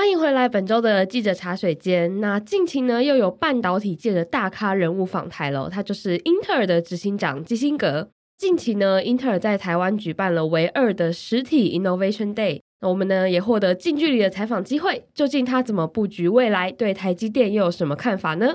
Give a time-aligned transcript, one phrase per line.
[0.00, 2.22] 欢迎回来本周的记者茶水间。
[2.22, 8.08] 那近期呢，又有半导体界的大咖人物访台了，他就是英特尔的执行长基辛格。
[8.38, 15.04] 近期呢，英特尔在台湾举办了唯二的实体 Innovation Day，那我们呢也获得近距离的采访机会。
[15.12, 16.72] 究竟他怎么布局未来？
[16.72, 18.54] 对台积电又有什么看法呢？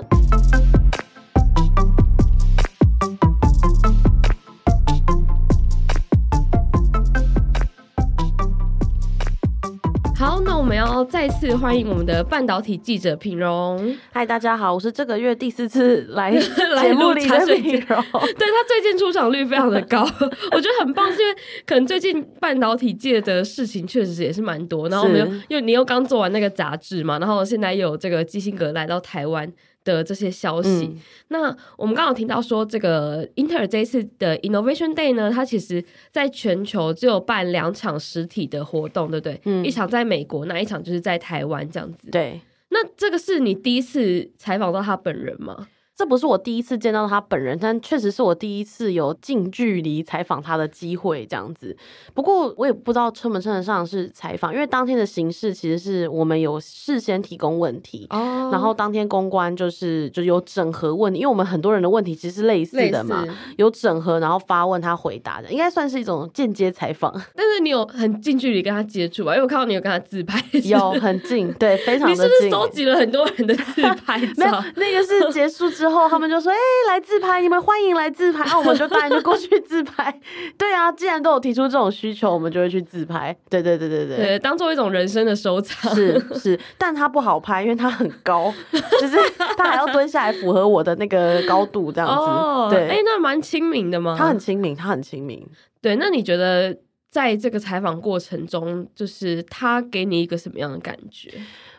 [10.86, 13.92] 好，那我们要再次欢迎我们的半导体记者品荣。
[14.12, 16.30] 嗨，大家好，我是这个月第四次来
[16.76, 18.02] 来录里的品荣。
[18.38, 20.02] 对，他最近出场率非常的高，
[20.52, 21.34] 我觉得很棒，是因为
[21.66, 24.88] 可能最近半导体界的事情确实也是蛮多。
[24.88, 29.52] 然后我们又，你又刚做完那个杂志嘛，然后现在又有这个基辛格来到台湾。
[29.86, 39.40] 的这些消息，嗯、那我们刚好听到说，这个英特尔这一次的 Innovation Day 呢，它其实在全球只有办两场实体的活动，对不对？
[39.44, 42.10] 嗯，一场在美国，那一场就是在台湾这样子。
[42.10, 42.40] 对，
[42.70, 45.68] 那这个是你第一次采访到他本人吗？
[45.96, 51.74] 这不是我第一次见到他本人，但确实是我第一次有近距离采访他的机会，这样子。
[52.12, 63.24] 不过我也不知道称不称得上是采访，因为当天的形式其实是我们有事先提供问题，哦、然后当天公关就是就有整合问题，因为我们很多人的问题其实是类似的嘛，
[63.56, 67.10] 有整合然后发问他回答的，应该算是一种间接采访。
[67.34, 69.32] 但是你有很近距离跟他接触啊？
[69.32, 72.24] 因为我看到你有跟他自拍，有很近，对，非常的近。
[72.26, 74.34] 你是不是收集了很多人的自拍照？
[74.36, 75.85] 没有，那个是结束之后。
[75.86, 80.20] 之后他们就说：“哎、欸，来自拍，你们欢迎来自拍。”那 我们就当然就过去自拍。
[80.58, 83.34] 对啊，既然都有提出这种需求，我们就会去自拍。
[83.48, 85.94] 对对对对对，对，当做一种人生的收藏。
[85.94, 89.16] 是是，但它不好拍，因为它很高， 就是
[89.56, 92.14] 他还要蹲下来符合我的那个高度这样子。
[92.14, 94.16] 哦、对，哎、欸，那蛮亲民的吗？
[94.18, 95.46] 他很亲民，他很亲民。
[95.80, 96.76] 对，那你觉得
[97.12, 101.30] 在这个采访过程中，就是他给你一个什么样的感觉？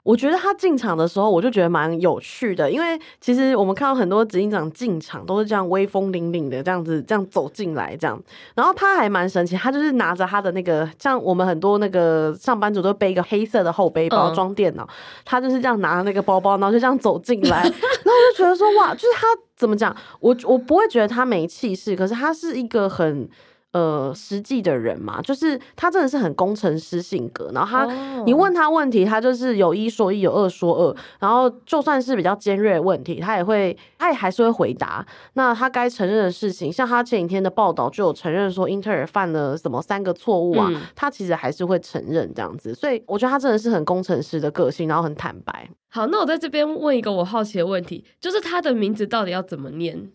[0.08, 8.18] 我觉得他进场的时候，我就觉得蛮有趣的，因为其实我们看到很多执行长进场都是这样威风凛凛的这样子，这样走进来这样。
[8.56, 14.90] 然后他还蛮神奇，他就是拿着他的那个，像我们很多那个上班族都背一个黑色的后背包装电脑，嗯、
[15.26, 17.64] 他就是这样拿着那个包包，然后就这样走进来。
[17.64, 19.28] 然后我就觉得说，哇，就是他
[19.58, 19.94] 怎么讲？
[20.22, 23.30] 我我不会觉得他没气势，可是他是一个很。
[23.78, 28.26] 呃，实际的人嘛，就是他真的是很工程师性格，然后他，oh.
[28.26, 35.06] 你问他问题，他就是有一说一，有二说二，然后就算是比较尖锐的问题，他也会，他也还是会回答。
[35.34, 45.70] 那他该承认的事情，像他前几天的报道就有承认说英特尔犯了什么三个错误啊，嗯、他其实还是会承认这样子，所以我觉得他真的是很工程师的个性，然后很坦白。
[45.90, 50.10] 好，那我在这边问一个我好奇的问题，就是他的名字到底要怎么念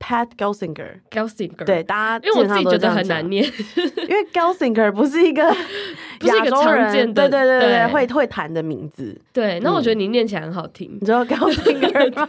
[0.00, 5.44] ？Pat Gelsinger，Gelsinger，对，大家因为我自己觉得很难念，因为 Gelsinger 不是一个
[6.20, 9.20] 不是一个常见的，对对对对，会会弹的名字。
[9.32, 10.96] 对，那我觉得你念起来很好听。
[11.00, 12.28] 你知道 Gelsinger 吗？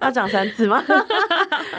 [0.00, 0.82] 要讲 三次吗？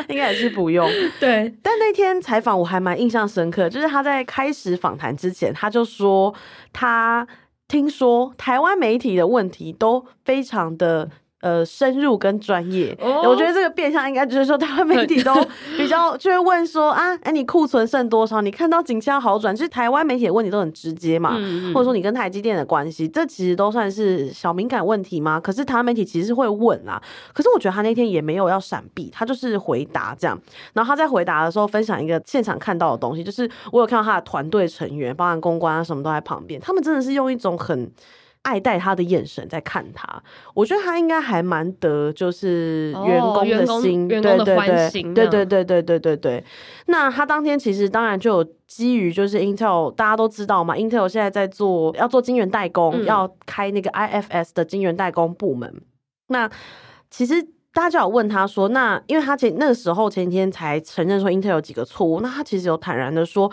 [0.09, 0.89] 应该也是不用。
[1.19, 6.33] 对，但那天采访我还蛮印象深刻，就是他在开始访谈之前，他就说
[6.73, 7.25] 他
[7.67, 11.09] 听说台湾媒体的问题都非常的。
[11.43, 13.27] 呃，深入跟专业，oh?
[13.27, 15.33] 我觉得这个变相应该就是说，台湾媒体都
[15.77, 18.39] 比较 就会问说啊，哎，你库存剩多少？
[18.39, 25.37] 你看到景气好转，其实台湾媒体的问题都很直接嘛，嗯、或者说你跟台积电的关系，这其实都算是小敏感问题吗？
[25.37, 30.39] 可是台湾媒体其实是会问啊，可是我觉得他那天也没有要闪避，他就是回答这样。
[30.71, 37.91] 然后他在回答的时候分享一个现场看到的东西，就是我有看到他的团队成员，包含公关啊什么都在旁边，他们真的是用一种很。
[38.43, 40.21] 爱戴他的眼神在看他，
[40.53, 46.43] 我觉得他应该还蛮得就是员工的心，对对对，对对对对对对对。
[46.87, 55.81] 那他当天其实当然就有基于就是 Intel，大家都知道嘛，Intel 现在在做要做晶圆代工，嗯、要开那个 IFS 的晶圆代工部门。
[56.27, 56.49] 那
[57.09, 57.41] 其实
[57.73, 63.49] 大家就有问他说，那因为他前那个时候前几天才承认说 Intel 有几个错误，那他其实有坦然的说。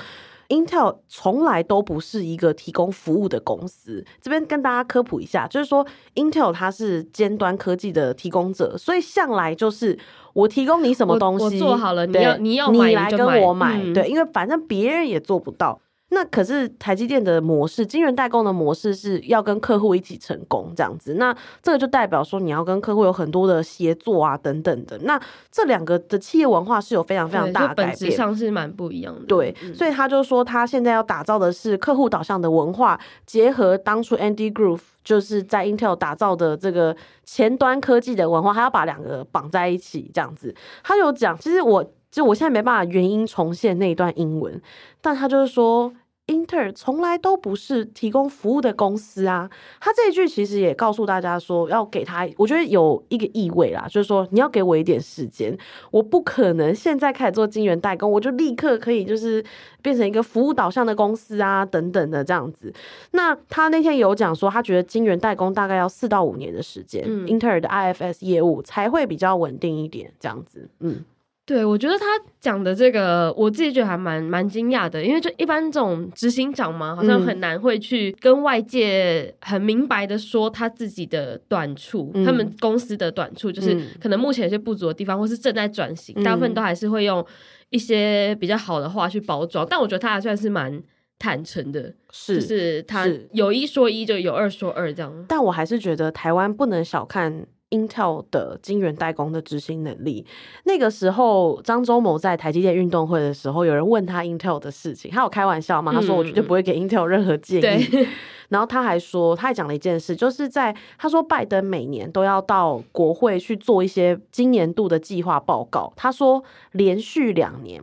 [0.51, 9.99] Intel 从来都不是一个提供服务的公司，这边跟大家科普一下，就是说 Intel 它是尖端科技的提供者，所以向来就是
[10.35, 15.81] 我提供你什么东西，我，我做好了，你要你要买你来跟我买，嗯、对，因为反正别人也做不到。
[16.13, 21.15] 那可是台积电的模式，晶圆代工的模式是要跟客户一起成功这样子。
[21.15, 24.99] 那这个就代表说你要跟客户有很多的协作啊等等的。
[25.03, 25.21] 那
[25.53, 29.25] 这两个的企业文化是有非常非常大的改变，本质上是蛮不一样的。
[29.27, 40.53] 对，嗯、所以他就说他现在要打造的是客户导向的文化，结合当初 Andy Grove 就是在 Intel 打造的这个前端科技的文化，他要把两个绑在一起这样子。
[40.83, 44.61] 他有讲，其实我就我现在没办法原音重现那一段英文，
[45.01, 45.93] 但他就是说。
[46.31, 49.51] 英特尔从来都不是提供服务的公司啊。
[49.81, 55.57] 他这一句其实也告诉大家说，要给他，我觉得有一个意味啦，就是说你要给我一点时间，
[55.91, 59.45] 我不可能现在开始做晶圆代工，我就立刻可以就是
[59.83, 62.73] 变成一个服务导向的公司啊，等等的这样子。
[63.11, 71.05] 那他那天有讲说，他觉得晶圆代工大概要四到五年的时间，嗯，英特尔的 IFS 业务才会比较稳定一点，这样子，嗯。
[71.51, 72.05] 对，我觉得他
[72.41, 87.27] 讲的这个，我自己觉得还蛮蛮惊讶的，因为就一般这种执行长嘛，好像很难会去跟外界很明白的说他自己的短处，嗯、他们公司的短处就是可能目前有些不足的地方，或是正在转型，嗯、大部分都还是会用
[87.71, 89.67] 一些比较好的话去包装。
[89.69, 90.81] 但我觉得他还算是蛮
[91.19, 95.13] 坦诚的，是，就是他有一说一，就有二说二这样。
[95.27, 97.45] 但我还是觉得台湾不能小看。
[97.71, 100.27] Intel 的晶圆代工的执行能力，
[100.65, 105.93] 那个时候张忠谋在台积电运动会的时候，有人问他 Intel 的事情，他有开玩笑嘛？
[105.93, 108.09] 他说我绝对不会给 Intel 任何建议。
[108.49, 115.93] 然后他还说，他还讲了一件事，就是在他说拜登每年都要到国会去做一些今年度的计划报告。
[115.95, 116.43] 他说
[116.73, 117.81] 连续两年，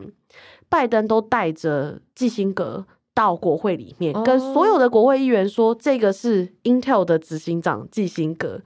[0.68, 2.84] 拜登都带着基辛格。
[3.18, 8.60] 到国会里面，跟所有的国会议员说，这个是 Intel 的执行长基辛格。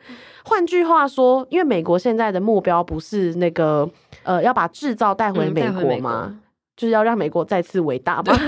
[0.45, 3.89] 换句话说，因为美国现在的目标不是那个
[4.25, 6.27] 呃要把制造带回美国吗？
[6.29, 6.41] 嗯、
[6.77, 8.39] 就是要让美国再次伟大嘛，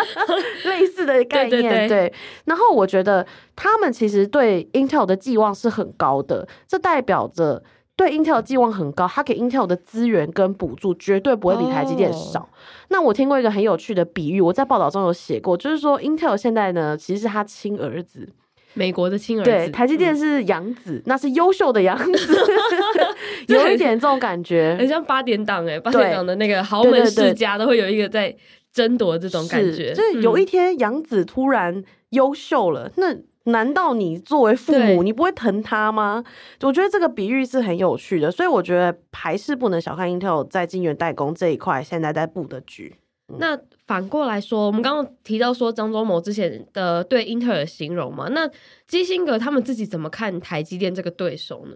[0.66, 1.62] 类似的 概念。
[1.62, 2.12] 对，对，对，对，
[2.44, 7.62] 然后我觉得他们其实对 Intel 的寄望是很高的，这代表着。
[7.96, 12.40] 对 Intel 的寄望很高，他给 Intel 的资源跟补助绝对不会比台积电少。
[12.40, 12.48] Oh.
[12.88, 18.28] 那我听过一个很有趣的比喻，我在报道中有写过，就是说 Intel 现在呢，其实是他亲儿子，
[18.74, 19.50] 美国的亲儿子。
[19.50, 22.36] 对，台积电是养子，嗯、那是优秀的养子，
[23.48, 28.36] 有一点这种感觉，很像八点档哎，八点档的那个豪门世家都会有一个在
[28.74, 29.94] 争夺这种感觉。
[29.94, 33.16] 就是有一天养子突然优秀了，那。
[33.46, 36.22] 难道你作为父母，你不会疼他吗？
[36.62, 42.94] 我觉得这个比喻是很有趣的，所以我觉得还是不能小看 Intel 在晶圆代工这一块现在在布的局。
[43.28, 48.48] 嗯、那反过来说，我们刚刚提到说张忠谋之前的对英特尔的形容嘛，那
[48.86, 51.74] 基辛格他们自己怎么看台积电这个对手呢？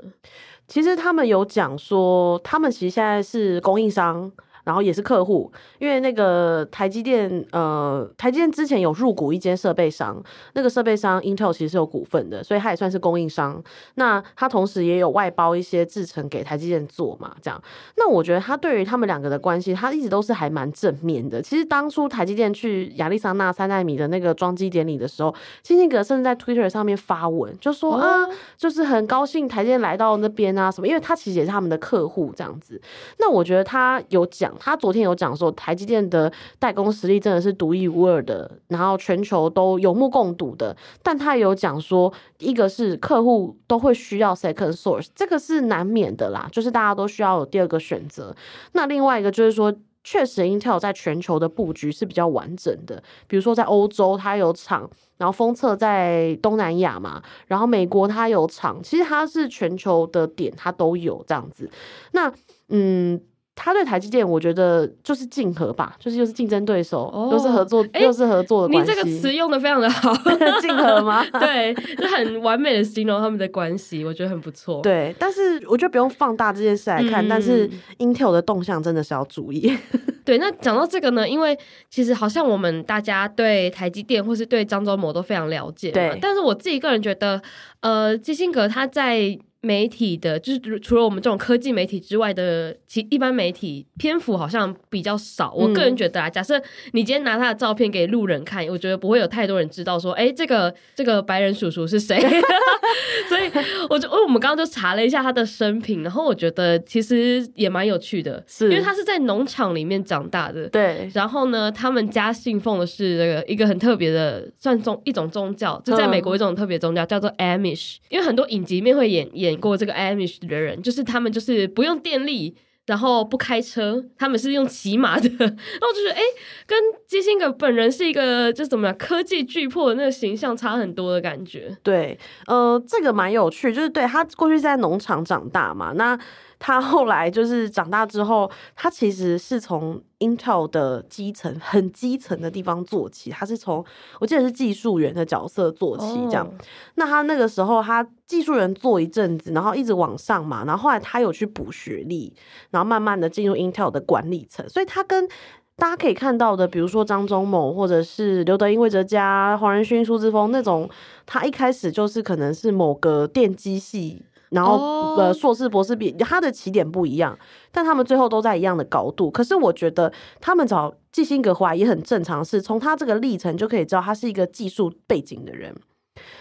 [0.68, 4.30] 其实他们有讲说，他们其实现在是供应商。
[4.64, 10.22] 然后也是客户，因为那个台积电，呃，台积电之前有入股一间设备商，
[10.52, 13.62] 那个设备商 Intel 其实是有股份的，所以他也算是供应商。
[13.94, 17.60] 那他同时也有外包一些制程给台积电做嘛，这样。
[17.96, 21.40] 那我觉得他对于他们两个的关系，他一直都是还蛮正面的。
[21.40, 28.28] 其实当初台积电去亚利桑那三奈米的那个装机典礼的时候，辛辛格甚至在 Twitter 上面发文，就说、哦、啊，
[28.58, 32.80] 就是很高兴台积电来到那边啊什么，因为他其实也是他们的客户这样子。
[33.18, 34.49] 那我觉得他有讲。
[34.58, 40.76] 他昨天有讲说，台积电的代工实力真的是独一无二的，然后全球都有目共睹的。
[41.02, 48.34] 但他也有讲说，一个是客户都会需要 second source，这个是难免的啦，就是大家都需要有第二个选择。
[48.72, 54.88] 那另外一个就是说，确实 Intel 在全球的布局是比较完整的，比如说在欧洲它有厂，
[55.18, 61.70] 然后封测在东南亚嘛，然后美国它有厂，其实它是全球的点它都有这样子。
[62.12, 62.32] 那
[62.68, 63.20] 嗯。
[63.62, 68.90] 他对台积电，我觉得就是竞合吧，就是又是竞争对手，又、oh, 是合作，又是合作的关系。
[68.90, 70.14] 你这个词用的非常的好，
[70.62, 71.22] 竞合吗？
[71.38, 74.80] 对，就很完美的形容他们的关系，我觉得很不错。
[74.80, 79.76] 对，但是我觉得不用放大这件事来看，嗯、但是 Intel 的动向真的是要注意。
[80.24, 81.54] 对，那讲到这个呢，因为
[81.90, 86.18] 其实好像我们大家对台积电或是对张忠谋都非常了解，对。
[86.22, 87.42] 但是我自己个人觉得，
[87.80, 89.38] 呃，基辛格他在。
[89.62, 95.52] 媒体的，就是除了我们这种科技媒体之外的其一般媒体篇幅好像比较少。
[95.52, 96.58] 我个人觉得啊，假设
[96.92, 102.18] 你今天拿他的照片给路人看，我觉得不会有太多人知道说，哎，这个这个白人叔叔是谁。
[103.28, 103.50] 所以
[103.88, 110.68] 我就，我们刚刚就查了一下他的生平，然后我觉得其实也蛮有趣的，是因为他是在农场里面长大的。
[110.70, 111.08] 对。
[111.14, 117.96] 然后呢，他们家信奉的是这个一个很特别的，算宗一种宗教，就在美国一种特别宗教，叫做 Amish。
[118.08, 119.49] 因为很多影集里面会演演。
[119.56, 125.28] 过这个 Amish 的人，就是他们就是不用电力，然后不开车，他们是用骑马的。
[125.38, 126.20] 然后就是哎，
[126.66, 131.76] 跟基辛格本人是一个就怎么样科技巨擘的那个形象差很多的感觉。
[131.82, 136.18] 对，呃，这个蛮有趣，就是对他过去在农场长大嘛，那。
[136.62, 143.30] 他后来就是长大之后，他其实是从 Intel 的基层、很基层的地方做起。
[143.30, 143.84] 他是从
[144.20, 146.46] 我记得是技术员的角色做起，这样。
[146.46, 146.54] Oh.
[146.94, 150.64] 那他那个时候，他技术员做一阵子，然后一直往上嘛。
[150.64, 152.32] 然后后来他有去补学历，
[152.70, 154.68] 然后慢慢的进入 Intel 的管理层。
[154.68, 155.28] 所以他跟
[155.76, 160.86] 大家可以看到的，比如说张忠谋，或者是刘德英、魏哲家、黄仁勋、苏之峰那种，
[161.24, 165.18] 他一开始就是可能是某个电机系，然后、oh.
[165.18, 167.36] 呃硕士、博士毕业，他的起点不一样，
[167.72, 169.30] 但他们最后都在一样的高度。
[169.30, 175.74] 可是我觉得他们找基辛格回来也很正常，是从他这个历程就可以知道他是一个技术背景的人。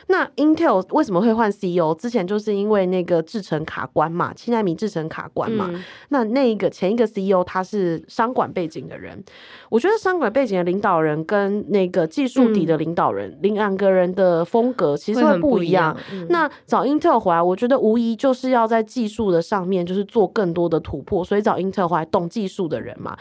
[0.07, 1.93] 那 Intel 为什么会换 CEO？
[1.95, 5.69] 之前就是因为那个制程卡关嘛，七纳米制程卡关嘛。
[5.71, 9.23] 嗯、那那一个前一个 CEO 他是商管背景的人，
[9.69, 15.69] 我觉得商管背景的领导人跟那个技术底的领导人，两、嗯、个人的风格其实会不一样。
[15.69, 23.15] 一样嗯、那找 Intel 回来，我觉得无疑就是要在技术的上面就是做更多的突破，所以找 Intel 回来懂技术的人嘛。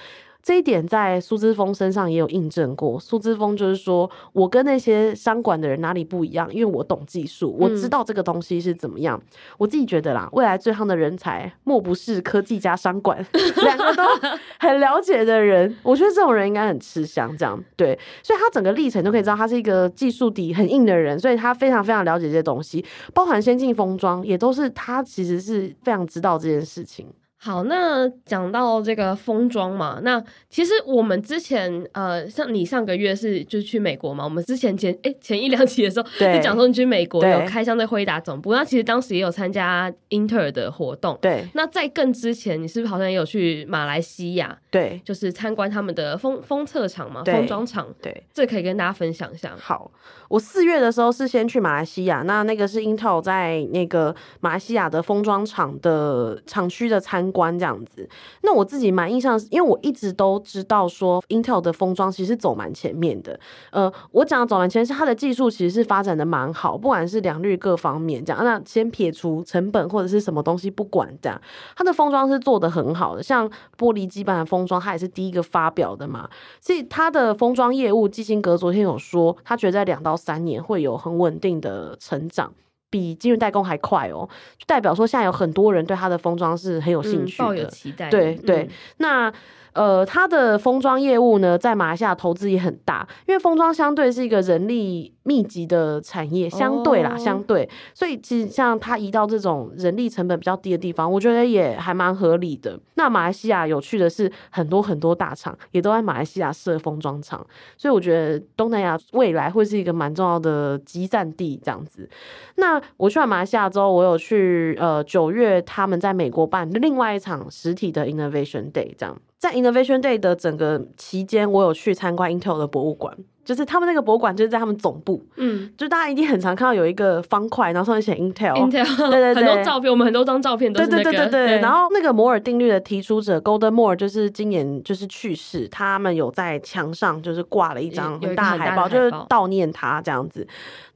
[0.49, 2.99] 这一点在苏之峰身上也有印证过。
[2.99, 6.51] 苏之峰就是说，我跟那些商管的人哪里不一样？
[6.51, 9.21] 因为我懂技术，我知道这个东西是怎么样。
[9.23, 9.29] 嗯、
[9.59, 13.23] 我自己觉得啦，未来最夯的人才莫不是科技加商管，
[13.63, 14.03] 两个都
[14.59, 15.77] 很了解的人。
[15.83, 17.99] 我觉得这种人应该很吃香，这样对。
[18.23, 27.07] 所以他整个历程都可以知道，他是一个技术底很硬的人，所以他非常非常了解这些东西，包含先进封装，也都是他其实是非常知道这件事情。
[27.41, 41.47] 好，那讲到这个封装嘛，那其实我们之前呃，像你上个月是就是去美国嘛，我们之前前哎前一两期的时候对就讲说你去美国有开箱在辉达总部，那其实当时也有参加英特尔的活动，对。
[41.55, 44.59] 那在更之前，你是不是好像也有去马来西亚？
[44.69, 47.87] 对，就是参观他们的封封测厂嘛，封装厂。
[48.03, 49.55] 对，这可以跟大家分享一下。
[49.57, 49.89] 好，
[50.29, 57.28] 我四月的时候是先去马来西亚，那那个是英特尔在那个马来西亚的封装厂的厂区的参。
[57.33, 58.09] 关这样子，
[58.43, 63.39] 那我自己蛮印象，因为我一直都知道说，Intel 的封装其实走蛮前面的。
[63.71, 68.45] 呃，我讲走蛮前面是它的技术其实是发展的蛮好，不管是良率各方面这样。
[68.45, 71.41] 那先撇除成本或者是什么东西不管这样，
[71.77, 73.23] 它的封装是做的很好的。
[73.23, 76.29] 像玻璃基板的封装，它也是第一个发表的嘛。
[76.61, 82.53] 所以它的封装业务，基辛格昨天有说，他觉得在两到三年会有很稳定的成长。
[82.91, 84.29] 比金融代工还快哦，
[84.59, 88.09] 就代表说现在有很多人对它的封装是很有兴趣的，抱有期待。
[88.11, 88.69] 对对，嗯、
[88.99, 89.33] 那。
[89.73, 102.79] 呃，它的封装业务呢，在马来西亚投资也很大，因为封装相对是一个人力密集的产业，相对啦，哦、相对，所以其实像它移到这种人力成本比较低的地方，我觉得也还蛮合理的。
[102.95, 107.47] 那马来西亚有趣的是，很多很多大厂也都在马来西亚设封装厂，
[107.77, 112.09] 所以我觉得东南亚未来会是一个蛮重要的集散地这样子。
[112.57, 119.17] 那我去完马来西亚之后，我有去呃九月他们在美国办另外一场实体的 Innovation Day 这样。
[119.39, 131.59] 在 Innovation Day 的整个期间，我有去参观 Intel 的博物馆，就是他们那个博物馆就是在他们总部，嗯，就大家一定很常看到有一个方块，然后上面写 Intel，Intel， 对对对，很多照片，我们很多张照片都是那个，对对对对对。
[131.61, 140.45] 然后那个摩尔定律的提出者 Golden Moore 就是今年就是去世，他们有在墙上就是挂了一张很大海报，就是悼念他这样子。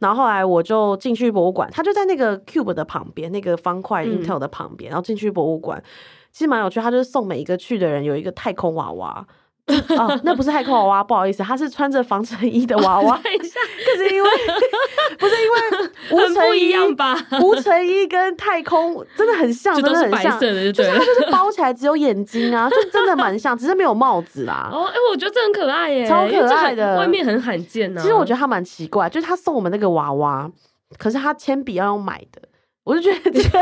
[0.00, 5.80] 然后后来我就进去博物馆，他就在那个 Cube 的旁边，那个方块 Intel 的旁边，然后进去博物馆。
[6.33, 9.27] 其实蛮有趣，他就是送每一个去的人有一个太空娃娃。
[9.97, 13.17] 哦，那不是太空娃娃，不好意思，他是穿着防尘衣的娃娃。
[13.23, 14.31] 可是因为
[15.17, 17.17] 不是因为无尘衣吧？
[17.41, 24.69] 无尘衣跟太空真的很像，真的很像，就是它就是包起来只有眼睛啊，就真的蛮像，只是没有帽子啦。
[24.73, 28.01] 哦，哎，我觉得这很可爱耶，超可爱的，外面很罕见呢。
[28.03, 30.51] 其实我觉得他蛮奇怪，就是他送我们那个娃娃，
[30.99, 32.43] 可是他铅笔要用买的。
[32.85, 33.59] 我就觉得这 个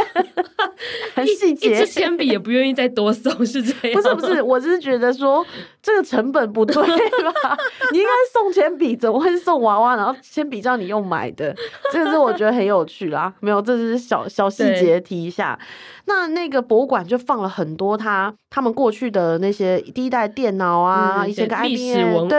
[1.15, 4.01] 很细节，一支铅笔也不愿意再多送，是这样？
[4.03, 5.45] 不是不是，我只是觉得说
[5.83, 7.57] 这个成本不对吧？
[7.93, 9.97] 你应该送铅笔，怎么会送娃娃？
[9.97, 11.55] 然后铅笔叫你用买的，
[11.93, 13.33] 这个是我觉得很有趣啦。
[13.41, 15.59] 没有，这是小小细节提一下。
[16.07, 22.39] 那那个博物馆就放了很多他他们过去的那些第一代电脑啊，以前的历史文物对，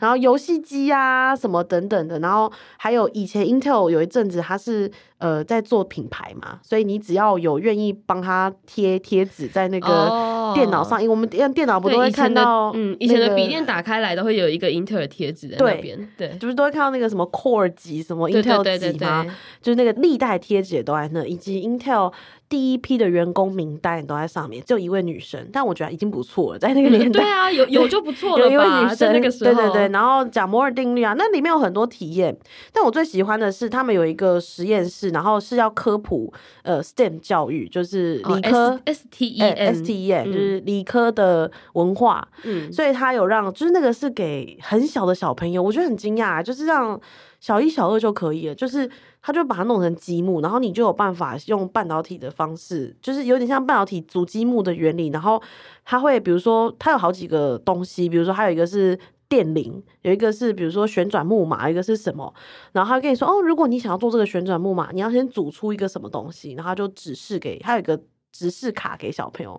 [0.00, 10.08] 然后游戏机啊什么等等的，然后还有以前 Intel 有一阵子它是呃在做品牌嘛，所以你只要有愿意帮他贴贴纸在那个
[10.54, 19.26] 电脑上，因为我们电电脑不都会看到，嗯，以前的笔电打开来都会有一个 Intel 贴纸在那边，对，就是都会看到那个什么 Core 级什么 Intel 级吗？
[19.60, 22.12] 就是那个历代贴纸也都在那，以及 Intel。
[22.46, 27.20] 第一批的员工名单都在上面，只有一位女生，但我觉得已经不错了，在那个年代。
[27.20, 28.46] 对啊，有 有就不错了。
[28.46, 29.88] 有一位女生，那个时候，对对对。
[29.88, 32.36] 然后讲摩尔定律啊，那里面有很多体验，
[32.72, 36.32] 但我最喜欢的是他们有一个实验室，然后是要科普
[36.62, 42.26] 呃 STEM 教育，就是理科、哦、S, S T E M、欸、S T E M、嗯、就是理科的文化。
[42.44, 47.00] 嗯，所以他有让，就是那个是给很小的小朋友，我觉得很惊讶，就是让。
[47.40, 55.42] 小一、小二就可以了，就是他就把它弄成积木，然后你就有办法用半导体的方式，就是有点像半导体组积木的原理，然后
[55.84, 58.98] 他会比如说它有好几个东西，比如说还有一个是。
[59.26, 62.32] 电铃有一个是，比如说旋转木马，一个是什么？
[62.72, 68.00] 然后他跟你说，哦，如果你想要做这个旋转木马，你要先组出一个什么东西，然后他就指示给，他有一个
[68.34, 69.58] 指示卡给小朋友。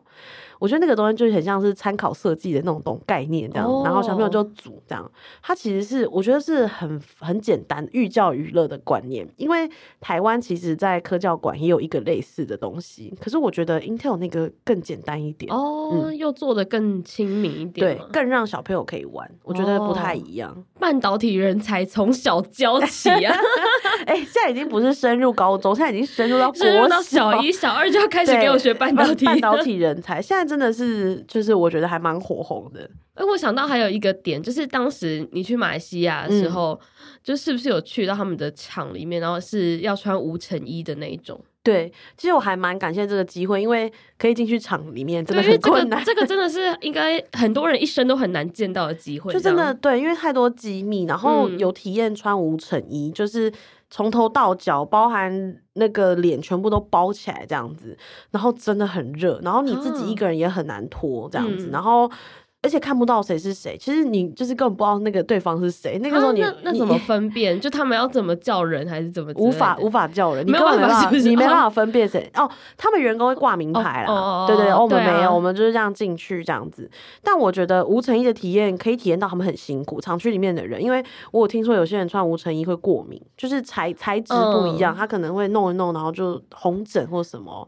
[0.57, 3.85] 我觉得那个东西就很像是参考设计的那种懂概念这样，oh.
[3.85, 5.11] 然后小朋友就组这样。
[5.41, 20.49] 它其实是我觉得是很很简单寓教于乐的观念，因为台湾其实在科教馆也有一个类似的东西，可是我觉得 Intel 那个更简单一点哦，oh, 嗯、又做的更亲民一点，对，更让小朋友可以玩，我觉得不太一样。
[20.51, 20.63] Oh.
[20.79, 23.35] 半导体人才从小教起啊
[24.45, 30.45] 在已经不是深入高中，现在已经深入到国到，小一、小二就要开始给我学半导体，半导体人才现在。
[30.45, 32.87] 真的是，就是我觉得还蛮火红的。
[33.15, 41.43] 哎，我想到还有一个点，就是当时你去马来西亚的时候，嗯、就是不是有去到他们的厂里面，然后是要穿无尘衣的那一种？
[41.63, 46.03] 对，其实我还蛮感谢这个机会，因为可以进去厂里面，真的很困难。
[46.05, 53.51] 这个、这个真的是应该很多人一生都很难见到的机会，就真的对，因为太多机密，然后有体验穿无尘衣，嗯、就是。
[53.89, 57.97] 从头到脚，包含那个脸，全部都包起来这样子，
[58.31, 62.11] 然后真的很热，然后你自己一个人也很难脱这样子，嗯、然后。
[62.65, 65.99] 而且看不到谁是谁，其实你就是根本不知道那个对方是谁。
[65.99, 67.57] 那个时候你那那怎么分辨？
[67.61, 69.31] 就他们要怎么叫人，还是怎么？
[69.35, 72.27] 无法无法叫人，你根本没办法，你没办法分辨谁。
[72.33, 76.89] 哦，他们员工会挂名牌啦，对对，我们没有，我们就是这样进去这样子。
[77.21, 87.67] 但我觉得无尘衣的体验可以体验到他们很辛苦，厂区里面的人，因为我有听说有些人穿无尘衣会过敏，就是材材质不一样，他可能会弄一弄，然后就红疹或什么。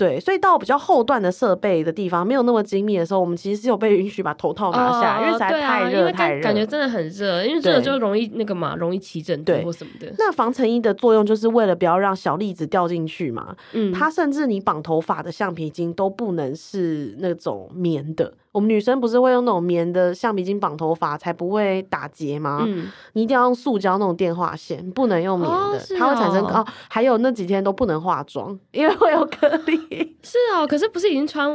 [0.00, 10.10] 对，所以到比较后段的设备的地方，没有那么精密的时候，我们其实是有被允许把头套拿下，哦、因为实在太热、啊、太热，感觉真的很热，因为这个就容易那个嘛，容易起疹子或什么的。
[10.16, 13.54] 那防尘衣的作用就是为了不要让小粒子掉进去嘛。
[13.74, 18.32] 嗯，它甚至你绑头发的橡皮筋都不能是那种棉的。
[18.52, 22.64] 我们女生不是会用那种棉的橡皮筋绑头发才不会打结吗？
[22.66, 26.66] 嗯，你一定要用塑胶那种电话线，不能用棉的，哦哦、它会产生哦。
[26.88, 30.16] 还有那几天都不能化妆，因为会有颗粒。
[30.22, 31.48] 是哦，可是不是已经穿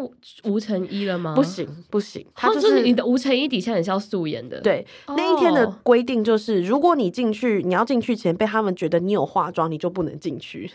[0.46, 1.34] 无尘衣了吗？
[1.36, 4.62] 不行不行，它就是、哦、是你的无尘衣底下也是要素颜的。
[4.62, 10.72] 对，哦、那一天的规定就是，如果你进去，你要进去前被他们觉得你有化妆，你就不能进去。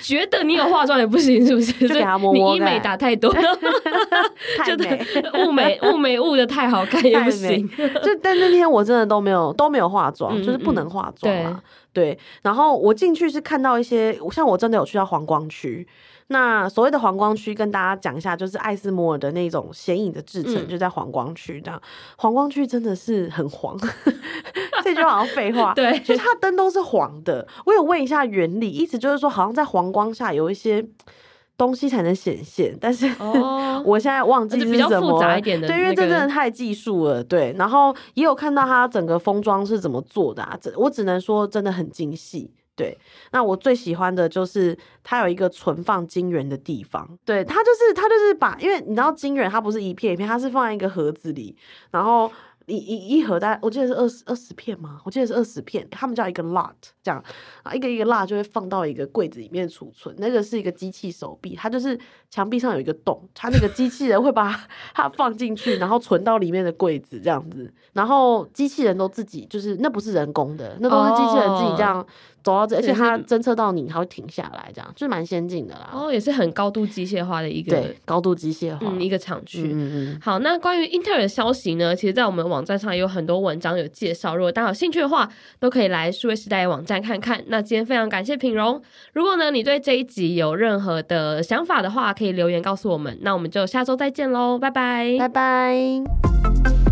[0.00, 1.72] 觉得你有化妆也不行，是不是？
[1.88, 2.52] 就给他摸摸。
[2.52, 3.32] 你医美打太多，
[4.58, 5.06] 太美，
[5.44, 7.68] 雾美雾美雾的太好看也不行。
[7.76, 11.62] 就但那天我真的都没有都没有化妆，就是不能化妆啊。
[11.92, 15.86] 对，然后我进去是看到一些，像我真的有去到黄光区。
[16.28, 21.80] 那所谓的黄光区，跟大家讲一下，就是艾斯摩尔的那种显影的制成，嗯、就在黄光区这样。
[22.16, 23.78] 黄光区真的是很黄，
[24.82, 25.72] 这句话好像废话。
[25.76, 27.46] 对，就是它灯都是黄的。
[27.66, 30.84] 我有问一下原理，意思就是说，好像在黄光下有一些
[31.58, 34.72] 东西才能显现，但是、哦、 我现在忘记是什么。
[34.72, 37.22] 比较复杂一点的、对，因为这真的太技术了。
[37.22, 42.50] 对，然后也有看到它整个封装是怎么做的啊，我只能说真的很精细。
[42.74, 42.98] 对，
[43.32, 47.18] 那我最喜欢的就是它有一个存放金元的地方。
[47.24, 51.56] 对，它就是它就是把，因为你知道金元它不是一片一片，它是放在一个盒子里，
[51.90, 52.30] 然后。
[52.66, 55.00] 一一一盒大概我记得是二十二十片吗？
[55.04, 56.72] 我记得是二十片，他们叫一个 lot
[57.02, 57.22] 这样
[57.62, 60.14] 啊，一个一个 lot 就会放到一个柜子里面储存。
[60.18, 61.98] 那个是一个机器手臂，它就是
[62.30, 64.52] 墙壁上有一个洞，它那个机器人会把
[64.94, 67.72] 它 放进去，然后存到里面的柜子这样子。
[67.92, 72.04] 然后机器人都自己就是那不是人工的，那都是机器人自己这样
[72.42, 75.90] 走到这，而且它侦测到你，它会停下来，这样就是蛮先进的啦。
[75.92, 79.70] 哦，也是很高度机械化的一个对高度机械化、嗯、一个厂区。
[79.72, 80.20] 嗯嗯。
[80.20, 81.94] 好，那关于英特尔的消息呢？
[81.94, 87.42] 其实，在我们网站上有很多文章有介绍，如果大家有兴趣的话，都可以来数位时代网站看看。
[87.48, 88.80] 那今天非常感谢品荣。
[89.14, 93.18] 如果呢，你对这一集有任何的想法的话，可以留言告诉我们。
[93.22, 96.91] 那我们就下周再见喽，拜拜，拜拜。